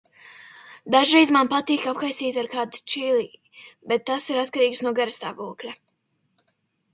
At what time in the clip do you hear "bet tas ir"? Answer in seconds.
3.93-4.41